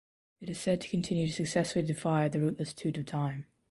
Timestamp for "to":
0.81-0.87, 1.27-1.31